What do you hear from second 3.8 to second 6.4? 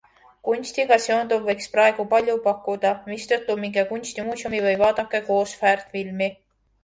kunstimuuseumi või vaadake koos väärtfilmi.